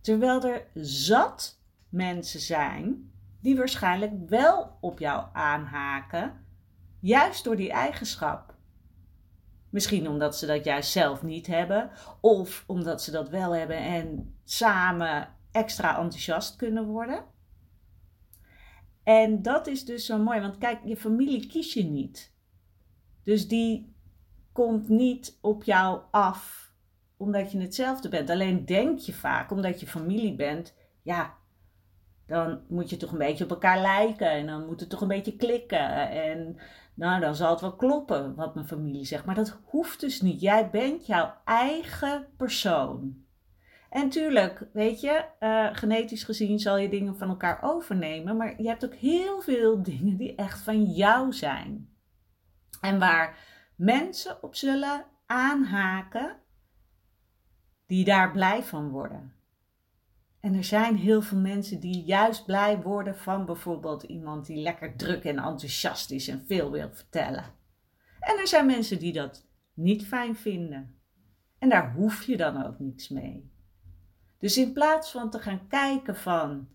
Terwijl 0.01 0.43
er 0.43 0.67
zat 0.83 1.61
mensen 1.89 2.39
zijn 2.39 3.11
die 3.41 3.57
waarschijnlijk 3.57 4.29
wel 4.29 4.77
op 4.81 4.99
jou 4.99 5.25
aanhaken, 5.33 6.45
juist 6.99 7.43
door 7.43 7.55
die 7.55 7.71
eigenschap. 7.71 8.55
Misschien 9.69 10.07
omdat 10.07 10.37
ze 10.37 10.45
dat 10.45 10.63
juist 10.63 10.91
zelf 10.91 11.23
niet 11.23 11.47
hebben, 11.47 11.91
of 12.21 12.63
omdat 12.67 13.01
ze 13.01 13.11
dat 13.11 13.29
wel 13.29 13.55
hebben 13.55 13.77
en 13.77 14.35
samen 14.43 15.35
extra 15.51 15.99
enthousiast 15.99 16.55
kunnen 16.55 16.85
worden. 16.85 17.25
En 19.03 19.41
dat 19.41 19.67
is 19.67 19.85
dus 19.85 20.05
zo 20.05 20.17
mooi, 20.17 20.39
want 20.39 20.57
kijk, 20.57 20.79
je 20.85 20.97
familie 20.97 21.47
kies 21.47 21.73
je 21.73 21.83
niet. 21.83 22.33
Dus 23.23 23.47
die 23.47 23.93
komt 24.51 24.89
niet 24.89 25.37
op 25.41 25.63
jou 25.63 26.01
af 26.11 26.73
omdat 27.17 27.51
je 27.51 27.59
hetzelfde 27.59 28.09
bent. 28.09 28.29
Alleen 28.29 28.65
denk 28.65 28.99
je 28.99 29.13
vaak, 29.13 29.51
omdat 29.51 29.79
je 29.79 29.87
familie 29.87 30.35
bent, 30.35 30.75
ja, 31.01 31.33
dan 32.27 32.61
moet 32.67 32.89
je 32.89 32.97
toch 32.97 33.11
een 33.11 33.17
beetje 33.17 33.43
op 33.43 33.49
elkaar 33.49 33.81
lijken 33.81 34.31
en 34.31 34.45
dan 34.45 34.65
moet 34.65 34.79
het 34.79 34.89
toch 34.89 35.01
een 35.01 35.07
beetje 35.07 35.35
klikken. 35.35 36.09
En 36.09 36.57
nou, 36.93 37.21
dan 37.21 37.35
zal 37.35 37.51
het 37.51 37.61
wel 37.61 37.75
kloppen 37.75 38.35
wat 38.35 38.55
mijn 38.55 38.67
familie 38.67 39.05
zegt. 39.05 39.25
Maar 39.25 39.35
dat 39.35 39.59
hoeft 39.65 39.99
dus 39.99 40.21
niet. 40.21 40.41
Jij 40.41 40.69
bent 40.69 41.05
jouw 41.05 41.33
eigen 41.45 42.27
persoon. 42.37 43.27
En 43.89 44.09
tuurlijk, 44.09 44.67
weet 44.73 45.01
je, 45.01 45.25
uh, 45.39 45.67
genetisch 45.71 46.23
gezien 46.23 46.59
zal 46.59 46.77
je 46.77 46.89
dingen 46.89 47.17
van 47.17 47.29
elkaar 47.29 47.59
overnemen, 47.61 48.37
maar 48.37 48.61
je 48.61 48.67
hebt 48.67 48.85
ook 48.85 48.95
heel 48.95 49.41
veel 49.41 49.83
dingen 49.91 50.17
die 50.17 50.35
echt 50.35 50.59
van 50.61 50.83
jou 50.83 51.33
zijn. 51.33 51.89
En 52.81 52.99
waar 52.99 53.37
mensen 53.79 54.43
op 54.43 54.55
zullen 54.55 55.05
aanhaken 55.25 56.37
die 57.85 58.05
daar 58.05 58.31
blij 58.31 58.63
van 58.63 58.89
worden. 58.89 59.33
En 60.39 60.53
er 60.53 60.63
zijn 60.63 60.95
heel 60.95 61.21
veel 61.21 61.37
mensen 61.37 61.79
die 61.79 62.03
juist 62.03 62.45
blij 62.45 62.81
worden 62.81 63.17
van 63.17 63.45
bijvoorbeeld 63.45 64.03
iemand 64.03 64.45
die 64.45 64.57
lekker 64.57 64.95
druk 64.95 65.23
en 65.23 65.37
enthousiast 65.37 66.11
is 66.11 66.27
en 66.27 66.45
veel 66.47 66.71
wil 66.71 66.89
vertellen. 66.93 67.43
En 68.19 68.37
er 68.37 68.47
zijn 68.47 68.65
mensen 68.65 68.99
die 68.99 69.13
dat 69.13 69.47
niet 69.73 70.05
fijn 70.05 70.35
vinden. 70.35 70.99
En 71.57 71.69
daar 71.69 71.93
hoef 71.93 72.23
je 72.23 72.37
dan 72.37 72.65
ook 72.65 72.79
niets 72.79 73.09
mee. 73.09 73.51
Dus 74.39 74.57
in 74.57 74.73
plaats 74.73 75.11
van 75.11 75.29
te 75.29 75.39
gaan 75.39 75.67
kijken 75.67 76.15
van, 76.15 76.67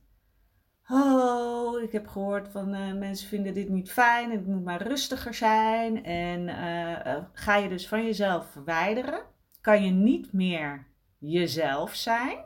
oh, 0.88 1.82
ik 1.82 1.92
heb 1.92 2.06
gehoord 2.06 2.48
van 2.48 2.74
uh, 2.74 2.92
mensen 2.92 3.28
vinden 3.28 3.54
dit 3.54 3.68
niet 3.68 3.92
fijn 3.92 4.30
het 4.30 4.46
moet 4.46 4.64
maar 4.64 4.82
rustiger 4.82 5.34
zijn. 5.34 6.04
En 6.04 6.48
uh, 6.48 7.24
ga 7.32 7.56
je 7.56 7.68
dus 7.68 7.88
van 7.88 8.04
jezelf 8.04 8.50
verwijderen, 8.50 9.22
kan 9.60 9.84
je 9.84 9.90
niet 9.90 10.32
meer 10.32 10.86
jezelf 11.18 11.94
zijn. 11.94 12.38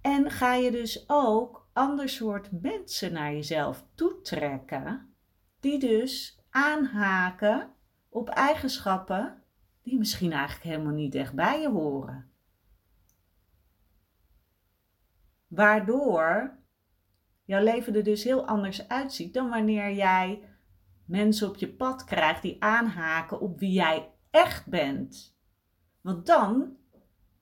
En 0.00 0.30
ga 0.30 0.54
je 0.54 0.70
dus 0.70 1.04
ook 1.06 1.68
ander 1.72 2.08
soort 2.08 2.62
mensen 2.62 3.12
naar 3.12 3.32
jezelf 3.32 3.84
toetrekken, 3.94 5.14
die 5.60 5.78
dus 5.78 6.42
aanhaken 6.50 7.70
op 8.08 8.28
eigenschappen 8.28 9.42
die 9.82 9.98
misschien 9.98 10.32
eigenlijk 10.32 10.62
helemaal 10.62 10.92
niet 10.92 11.14
echt 11.14 11.34
bij 11.34 11.60
je 11.60 11.68
horen. 11.68 12.27
Waardoor 15.48 16.58
jouw 17.44 17.62
leven 17.62 17.94
er 17.94 18.04
dus 18.04 18.24
heel 18.24 18.46
anders 18.46 18.88
uitziet 18.88 19.34
dan 19.34 19.48
wanneer 19.48 19.92
jij 19.92 20.42
mensen 21.04 21.48
op 21.48 21.56
je 21.56 21.68
pad 21.68 22.04
krijgt 22.04 22.42
die 22.42 22.62
aanhaken 22.62 23.40
op 23.40 23.58
wie 23.58 23.72
jij 23.72 24.10
echt 24.30 24.66
bent. 24.66 25.36
Want 26.00 26.26
dan 26.26 26.76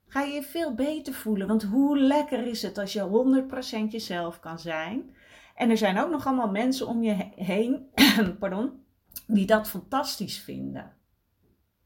ga 0.07 0.23
je 0.23 0.33
je 0.33 0.43
veel 0.43 0.75
beter 0.75 1.15
voelen. 1.15 1.47
Want 1.47 1.63
hoe 1.63 1.99
lekker 1.99 2.47
is 2.47 2.63
het 2.63 2.79
als 2.79 2.93
je 2.93 3.45
100% 3.89 3.91
jezelf 3.91 4.41
kan 4.41 4.59
zijn. 4.59 5.17
En 5.55 5.71
er 5.71 5.77
zijn 5.77 5.99
ook 5.99 6.11
nog 6.11 6.27
allemaal 6.27 6.51
mensen 6.51 6.87
om 6.87 7.03
je 7.03 7.31
heen 7.37 7.91
pardon, 8.39 8.85
die 9.27 9.47
dat 9.47 9.69
fantastisch 9.69 10.39
vinden. 10.39 10.93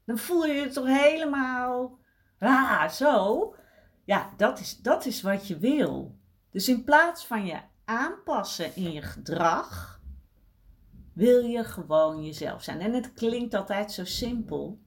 Dan 0.05 0.19
voel 0.19 0.47
je 0.47 0.53
je 0.53 0.69
toch 0.69 0.87
helemaal 0.87 1.99
ah, 2.39 2.89
zo. 2.89 3.55
Ja, 4.11 4.31
dat 4.37 4.61
is, 4.61 4.77
dat 4.77 5.07
is 5.07 5.23
wat 5.23 5.47
je 5.47 5.59
wil. 5.59 6.19
Dus 6.51 6.69
in 6.69 6.85
plaats 6.85 7.27
van 7.27 7.47
je 7.47 7.61
aanpassen 7.85 8.77
in 8.77 8.93
je 8.93 9.03
gedrag, 9.03 10.01
wil 11.15 11.45
je 11.45 11.65
gewoon 11.65 12.25
jezelf 12.25 12.63
zijn. 12.63 12.81
En 12.81 12.93
het 12.93 13.13
klinkt 13.13 13.55
altijd 13.55 13.93
zo 13.93 14.05
simpel. 14.05 14.81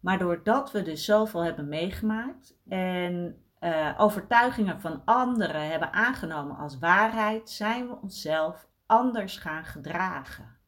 Maar 0.00 0.18
doordat 0.18 0.72
we 0.72 0.82
dus 0.82 1.04
zoveel 1.04 1.44
hebben 1.44 1.68
meegemaakt 1.68 2.58
en 2.68 3.42
uh, 3.60 3.94
overtuigingen 3.98 4.80
van 4.80 5.04
anderen 5.04 5.70
hebben 5.70 5.92
aangenomen 5.92 6.56
als 6.56 6.78
waarheid, 6.78 7.50
zijn 7.50 7.88
we 7.88 8.00
onszelf 8.02 8.68
anders 8.86 9.36
gaan 9.36 9.64
gedragen. 9.64 10.58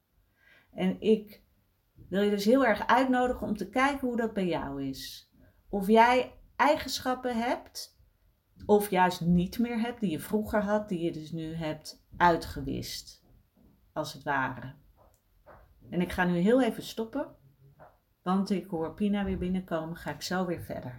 En 0.73 1.01
ik 1.01 1.43
wil 2.09 2.23
je 2.23 2.31
dus 2.31 2.45
heel 2.45 2.67
erg 2.67 2.87
uitnodigen 2.87 3.47
om 3.47 3.57
te 3.57 3.69
kijken 3.69 4.09
hoe 4.09 4.17
dat 4.17 4.33
bij 4.33 4.47
jou 4.47 4.83
is. 4.83 5.31
Of 5.69 5.87
jij 5.87 6.33
eigenschappen 6.57 7.37
hebt, 7.37 7.99
of 8.67 8.91
juist 8.91 9.21
niet 9.21 9.59
meer 9.59 9.81
hebt, 9.81 10.01
die 10.01 10.11
je 10.11 10.21
vroeger 10.21 10.63
had, 10.63 10.89
die 10.89 11.01
je 11.01 11.13
dus 11.13 11.33
nu 11.33 11.55
hebt 11.55 12.07
uitgewist, 12.17 13.25
als 13.93 14.13
het 14.13 14.23
ware. 14.23 14.75
En 15.91 16.01
ik 16.01 16.13
ga 16.13 16.25
nu 16.25 16.39
heel 16.39 16.63
even 16.63 16.83
stoppen, 16.83 17.37
want 18.23 18.51
ik 18.51 18.67
hoor 18.67 18.95
Pina 18.95 19.25
weer 19.25 19.39
binnenkomen. 19.39 19.97
Ga 19.97 20.11
ik 20.11 20.23
zo 20.23 20.47
weer 20.47 20.63
verder. 20.63 20.95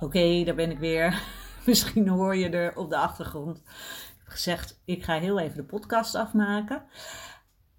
Oké, 0.00 0.44
daar 0.44 0.54
ben 0.54 0.70
ik 0.70 0.78
weer. 0.78 1.22
Misschien 1.66 2.08
hoor 2.08 2.36
je 2.36 2.48
er 2.48 2.76
op 2.76 2.90
de 2.90 2.96
achtergrond. 2.96 3.58
Ik 3.58 3.64
heb 4.18 4.28
gezegd, 4.28 4.82
ik 4.84 5.04
ga 5.04 5.18
heel 5.18 5.38
even 5.38 5.56
de 5.56 5.64
podcast 5.64 6.14
afmaken. 6.14 6.84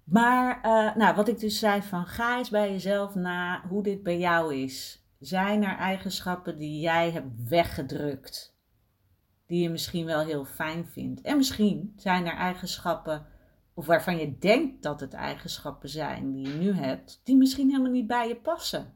Maar 0.04 0.56
uh, 0.64 0.96
nou, 0.96 1.14
wat 1.14 1.28
ik 1.28 1.38
dus 1.38 1.58
zei 1.58 1.82
van 1.82 2.06
ga 2.06 2.38
eens 2.38 2.50
bij 2.50 2.70
jezelf 2.70 3.14
na 3.14 3.62
hoe 3.68 3.82
dit 3.82 4.02
bij 4.02 4.18
jou 4.18 4.54
is. 4.54 4.97
Zijn 5.18 5.62
er 5.62 5.76
eigenschappen 5.76 6.58
die 6.58 6.80
jij 6.80 7.10
hebt 7.10 7.48
weggedrukt? 7.48 8.56
Die 9.46 9.62
je 9.62 9.70
misschien 9.70 10.06
wel 10.06 10.20
heel 10.20 10.44
fijn 10.44 10.86
vindt. 10.86 11.20
En 11.20 11.36
misschien 11.36 11.92
zijn 11.96 12.26
er 12.26 12.36
eigenschappen, 12.36 13.26
of 13.74 13.86
waarvan 13.86 14.16
je 14.16 14.38
denkt 14.38 14.82
dat 14.82 15.00
het 15.00 15.14
eigenschappen 15.14 15.88
zijn 15.88 16.32
die 16.32 16.48
je 16.48 16.54
nu 16.54 16.72
hebt, 16.72 17.20
die 17.24 17.36
misschien 17.36 17.70
helemaal 17.70 17.92
niet 17.92 18.06
bij 18.06 18.28
je 18.28 18.36
passen. 18.36 18.94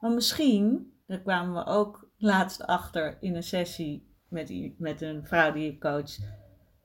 Maar 0.00 0.10
misschien, 0.10 0.92
daar 1.06 1.20
kwamen 1.20 1.54
we 1.54 1.70
ook 1.70 2.10
laatst 2.16 2.66
achter 2.66 3.16
in 3.20 3.34
een 3.34 3.42
sessie 3.42 4.14
met, 4.28 4.78
met 4.78 5.02
een 5.02 5.26
vrouw 5.26 5.52
die 5.52 5.72
ik 5.72 5.80
coach, 5.80 6.16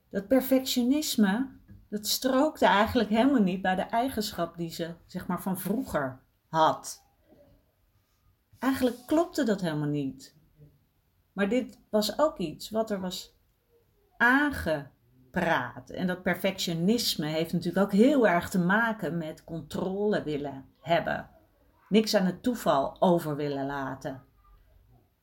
dat 0.09 0.27
perfectionisme, 0.27 1.49
dat 1.89 2.07
strookte 2.07 2.65
eigenlijk 2.65 3.09
helemaal 3.09 3.41
niet 3.41 3.61
bij 3.61 3.75
de 3.75 3.81
eigenschap 3.81 4.57
die 4.57 4.71
ze 4.71 4.93
zeg 5.05 5.27
maar 5.27 5.41
van 5.41 5.59
vroeger 5.59 6.21
had. 6.49 7.04
Eigenlijk 8.65 8.97
klopte 9.05 9.43
dat 9.43 9.61
helemaal 9.61 9.87
niet. 9.87 10.35
Maar 11.33 11.49
dit 11.49 11.79
was 11.89 12.19
ook 12.19 12.37
iets 12.37 12.69
wat 12.69 12.91
er 12.91 12.99
was 12.99 13.37
aangepraat. 14.17 15.89
En 15.89 16.07
dat 16.07 16.23
perfectionisme 16.23 17.25
heeft 17.25 17.53
natuurlijk 17.53 17.85
ook 17.85 17.91
heel 17.91 18.27
erg 18.27 18.49
te 18.49 18.59
maken 18.59 19.17
met 19.17 19.43
controle 19.43 20.23
willen 20.23 20.65
hebben. 20.79 21.29
Niks 21.89 22.15
aan 22.15 22.25
het 22.25 22.43
toeval 22.43 23.01
over 23.01 23.35
willen 23.35 23.65
laten. 23.65 24.23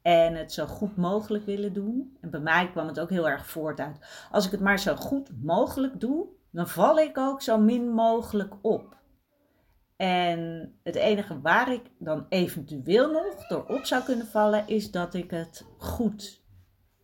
En 0.02 0.34
het 0.34 0.52
zo 0.52 0.66
goed 0.66 0.96
mogelijk 0.96 1.44
willen 1.44 1.72
doen. 1.72 2.16
En 2.20 2.30
bij 2.30 2.40
mij 2.40 2.70
kwam 2.70 2.86
het 2.86 3.00
ook 3.00 3.10
heel 3.10 3.28
erg 3.28 3.46
voort 3.46 3.80
uit. 3.80 4.26
Als 4.30 4.46
ik 4.46 4.50
het 4.50 4.60
maar 4.60 4.78
zo 4.78 4.96
goed 4.96 5.42
mogelijk 5.42 6.00
doe, 6.00 6.26
dan 6.50 6.68
val 6.68 6.98
ik 6.98 7.18
ook 7.18 7.42
zo 7.42 7.58
min 7.58 7.88
mogelijk 7.88 8.54
op. 8.60 8.96
En 10.02 10.72
het 10.82 10.94
enige 10.94 11.40
waar 11.40 11.72
ik 11.72 11.82
dan 11.98 12.26
eventueel 12.28 13.10
nog 13.10 13.46
door 13.46 13.66
op 13.66 13.84
zou 13.84 14.04
kunnen 14.04 14.26
vallen, 14.26 14.68
is 14.68 14.90
dat 14.90 15.14
ik 15.14 15.30
het 15.30 15.66
goed 15.78 16.42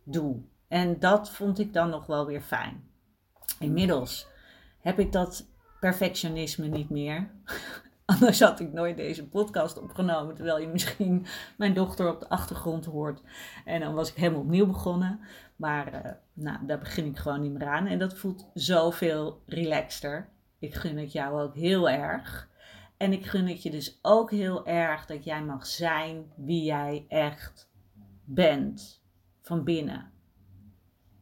doe. 0.03 0.41
En 0.67 0.99
dat 0.99 1.29
vond 1.29 1.59
ik 1.59 1.73
dan 1.73 1.89
nog 1.89 2.05
wel 2.05 2.25
weer 2.25 2.41
fijn. 2.41 2.89
Inmiddels 3.59 4.27
heb 4.79 4.99
ik 4.99 5.11
dat 5.11 5.47
perfectionisme 5.79 6.67
niet 6.67 6.89
meer. 6.89 7.31
Anders 8.05 8.39
had 8.39 8.59
ik 8.59 8.73
nooit 8.73 8.97
deze 8.97 9.27
podcast 9.27 9.81
opgenomen, 9.81 10.35
terwijl 10.35 10.59
je 10.59 10.67
misschien 10.67 11.25
mijn 11.57 11.73
dochter 11.73 12.09
op 12.09 12.19
de 12.19 12.29
achtergrond 12.29 12.85
hoort. 12.85 13.21
En 13.65 13.79
dan 13.79 13.93
was 13.93 14.09
ik 14.09 14.15
helemaal 14.15 14.41
opnieuw 14.41 14.67
begonnen. 14.67 15.19
Maar 15.55 15.93
uh, 15.93 16.11
nou, 16.33 16.65
daar 16.65 16.79
begin 16.79 17.05
ik 17.05 17.17
gewoon 17.17 17.41
niet 17.41 17.53
meer 17.53 17.67
aan. 17.67 17.87
En 17.87 17.99
dat 17.99 18.17
voelt 18.17 18.49
zoveel 18.53 19.41
relaxter. 19.45 20.29
Ik 20.57 20.75
gun 20.75 20.97
het 20.97 21.11
jou 21.11 21.41
ook 21.41 21.55
heel 21.55 21.89
erg. 21.89 22.48
En 22.99 23.13
ik 23.13 23.25
gun 23.25 23.47
het 23.47 23.63
je 23.63 23.71
dus 23.71 23.99
ook 24.01 24.31
heel 24.31 24.65
erg 24.65 25.05
dat 25.05 25.23
jij 25.23 25.43
mag 25.43 25.65
zijn 25.65 26.31
wie 26.35 26.63
jij 26.63 27.05
echt 27.07 27.71
bent 28.23 29.03
van 29.41 29.63
binnen. 29.63 30.11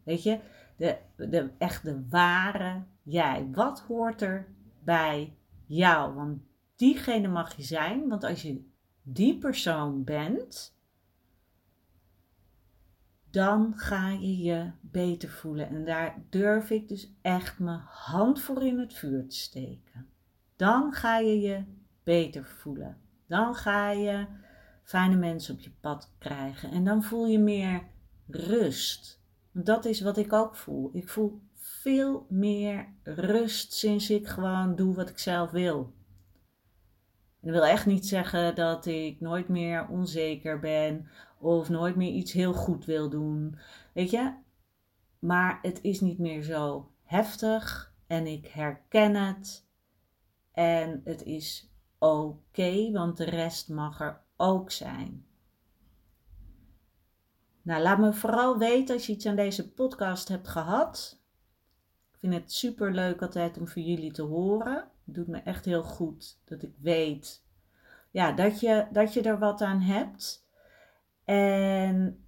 Weet 0.03 0.23
je, 0.23 0.39
de, 0.77 0.97
de, 1.15 1.51
echt 1.57 1.83
de 1.83 2.07
ware 2.09 2.83
jij. 3.03 3.49
Wat 3.51 3.79
hoort 3.79 4.21
er 4.21 4.47
bij 4.83 5.37
jou? 5.65 6.13
Want 6.13 6.41
diegene 6.75 7.27
mag 7.27 7.55
je 7.55 7.63
zijn, 7.63 8.07
want 8.07 8.23
als 8.23 8.41
je 8.41 8.69
die 9.01 9.37
persoon 9.37 10.03
bent, 10.03 10.77
dan 13.29 13.73
ga 13.75 14.09
je 14.09 14.37
je 14.37 14.71
beter 14.81 15.29
voelen. 15.29 15.69
En 15.69 15.85
daar 15.85 16.23
durf 16.29 16.69
ik 16.69 16.87
dus 16.87 17.13
echt 17.21 17.59
mijn 17.59 17.83
hand 17.85 18.41
voor 18.41 18.63
in 18.63 18.79
het 18.79 18.93
vuur 18.93 19.27
te 19.27 19.35
steken 19.35 20.06
dan 20.57 20.93
ga 20.93 21.17
je 21.17 21.39
je 21.39 21.63
beter 22.03 22.45
voelen. 22.45 22.97
Dan 23.27 23.55
ga 23.55 23.91
je 23.91 24.25
fijne 24.83 25.15
mensen 25.15 25.53
op 25.53 25.59
je 25.59 25.71
pad 25.81 26.13
krijgen. 26.17 26.71
En 26.71 26.83
dan 26.83 27.03
voel 27.03 27.27
je 27.27 27.39
meer 27.39 27.81
rust. 28.27 29.21
Dat 29.51 29.85
is 29.85 30.01
wat 30.01 30.17
ik 30.17 30.33
ook 30.33 30.55
voel. 30.55 30.89
Ik 30.93 31.09
voel 31.09 31.41
veel 31.53 32.25
meer 32.29 32.93
rust 33.03 33.73
sinds 33.73 34.09
ik 34.09 34.27
gewoon 34.27 34.75
doe 34.75 34.95
wat 34.95 35.09
ik 35.09 35.19
zelf 35.19 35.51
wil. 35.51 35.93
En 37.41 37.53
dat 37.53 37.61
wil 37.61 37.65
echt 37.65 37.85
niet 37.85 38.07
zeggen 38.07 38.55
dat 38.55 38.85
ik 38.85 39.21
nooit 39.21 39.47
meer 39.47 39.87
onzeker 39.87 40.59
ben 40.59 41.09
of 41.39 41.69
nooit 41.69 41.95
meer 41.95 42.11
iets 42.11 42.31
heel 42.31 42.53
goed 42.53 42.85
wil 42.85 43.09
doen. 43.09 43.57
Weet 43.93 44.09
je? 44.09 44.33
Maar 45.19 45.59
het 45.61 45.79
is 45.81 45.99
niet 45.99 46.19
meer 46.19 46.41
zo 46.43 46.91
heftig 47.03 47.93
en 48.07 48.27
ik 48.27 48.47
herken 48.47 49.15
het 49.15 49.66
en 50.57 51.01
het 51.03 51.23
is 51.23 51.71
oké, 51.97 52.91
want 52.91 53.17
de 53.17 53.23
rest 53.23 53.69
mag 53.69 53.99
er 53.99 54.21
ook 54.35 54.71
zijn. 54.71 55.25
Nou, 57.61 57.81
laat 57.81 57.99
me 57.99 58.13
vooral 58.13 58.57
weten 58.57 58.95
als 58.95 59.05
je 59.05 59.13
iets 59.13 59.25
aan 59.25 59.35
deze 59.35 59.71
podcast 59.71 60.27
hebt 60.27 60.47
gehad. 60.47 61.21
Ik 62.11 62.19
vind 62.19 62.33
het 62.33 62.53
super 62.53 62.91
leuk 62.91 63.21
altijd 63.21 63.57
om 63.57 63.67
voor 63.67 63.81
jullie 63.81 64.11
te 64.11 64.21
horen. 64.21 64.75
Het 65.05 65.15
doet 65.15 65.27
me 65.27 65.37
echt 65.37 65.65
heel 65.65 65.83
goed 65.83 66.39
dat 66.45 66.63
ik 66.63 66.73
weet 66.77 67.45
ja, 68.11 68.31
dat, 68.31 68.59
je, 68.59 68.87
dat 68.91 69.13
je 69.13 69.21
er 69.21 69.39
wat 69.39 69.61
aan 69.61 69.81
hebt. 69.81 70.47
En 71.25 72.25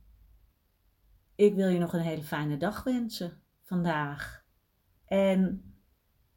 ik 1.36 1.56
wil 1.56 1.68
je 1.68 1.80
nog 1.80 1.94
een 1.94 2.00
hele 2.00 2.24
fijne 2.24 2.58
dag 2.58 2.84
wensen 2.84 3.42
vandaag. 3.64 4.44
En 5.06 5.69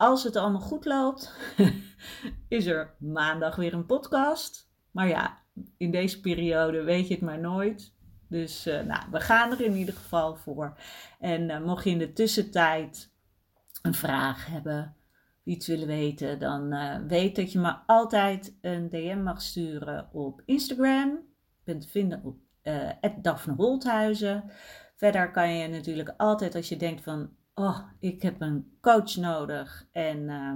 als 0.03 0.23
het 0.23 0.37
allemaal 0.37 0.61
goed 0.61 0.85
loopt, 0.85 1.35
is 2.49 2.67
er 2.67 2.95
maandag 2.99 3.57
weer 3.57 3.75
een 3.75 3.87
podcast. 3.87 4.71
Maar 4.91 5.09
ja, 5.09 5.39
in 5.77 5.91
deze 5.91 6.21
periode 6.21 6.83
weet 6.83 7.09
je 7.09 7.15
het 7.15 7.23
maar 7.23 7.41
nooit. 7.41 7.95
Dus 8.29 8.67
uh, 8.67 8.81
nou, 8.81 9.03
we 9.11 9.21
gaan 9.21 9.51
er 9.51 9.61
in 9.61 9.77
ieder 9.77 9.95
geval 9.95 10.35
voor. 10.37 10.77
En 11.21 11.49
uh, 11.49 11.61
mocht 11.61 11.85
je 11.85 11.91
in 11.91 11.99
de 11.99 12.13
tussentijd 12.13 13.13
een 13.83 13.95
vraag 13.95 14.47
hebben, 14.47 14.97
iets 15.45 15.67
willen 15.67 15.87
weten, 15.87 16.39
dan 16.39 16.73
uh, 16.73 16.97
weet 17.07 17.37
dat 17.37 17.53
je 17.53 17.59
me 17.59 17.75
altijd 17.87 18.59
een 18.61 18.89
DM 18.89 19.23
mag 19.23 19.43
sturen 19.43 20.09
op 20.13 20.43
Instagram. 20.45 21.09
Je 21.09 21.63
bent 21.65 21.83
te 21.83 21.89
vinden 21.89 22.23
op 22.25 22.37
Daphne 23.23 23.55
Holthuizen. 23.55 24.45
Verder 24.97 25.31
kan 25.31 25.57
je 25.57 25.69
natuurlijk 25.69 26.15
altijd 26.17 26.55
als 26.55 26.69
je 26.69 26.77
denkt 26.77 27.03
van 27.03 27.31
oh, 27.55 27.79
ik 27.99 28.23
heb 28.23 28.41
een 28.41 28.77
coach 28.81 29.17
nodig 29.17 29.87
en 29.93 30.19
uh, 30.19 30.53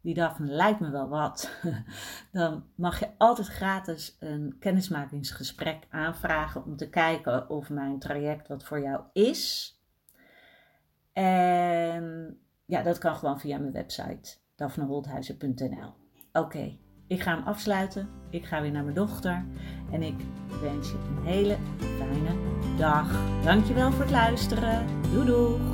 die 0.00 0.14
Daphne 0.14 0.46
lijkt 0.46 0.80
me 0.80 0.90
wel 0.90 1.08
wat, 1.08 1.50
dan 2.32 2.64
mag 2.74 3.00
je 3.00 3.08
altijd 3.18 3.48
gratis 3.48 4.16
een 4.20 4.56
kennismakingsgesprek 4.58 5.86
aanvragen 5.90 6.64
om 6.64 6.76
te 6.76 6.88
kijken 6.88 7.50
of 7.50 7.70
mijn 7.70 7.98
traject 7.98 8.48
wat 8.48 8.64
voor 8.64 8.80
jou 8.80 9.02
is. 9.12 9.72
En 11.12 12.38
ja, 12.64 12.82
dat 12.82 12.98
kan 12.98 13.16
gewoon 13.16 13.40
via 13.40 13.58
mijn 13.58 13.72
website 13.72 14.36
daphneholthuizen.nl. 14.56 15.94
Oké, 16.32 16.78
ik 17.06 17.20
ga 17.20 17.34
hem 17.34 17.46
afsluiten. 17.46 18.08
Ik 18.30 18.44
ga 18.44 18.60
weer 18.60 18.70
naar 18.70 18.82
mijn 18.82 18.94
dochter. 18.94 19.44
En 19.90 20.02
ik 20.02 20.16
wens 20.60 20.90
je 20.90 20.98
een 21.08 21.24
hele 21.24 21.56
fijne 21.78 22.36
dag. 22.76 23.10
Dankjewel 23.42 23.92
voor 23.92 24.02
het 24.02 24.10
luisteren. 24.10 24.86
Doei 25.12 25.26
doei. 25.26 25.73